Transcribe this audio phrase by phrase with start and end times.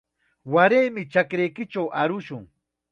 [0.53, 2.43] Waraymi chakraykichaw arushun.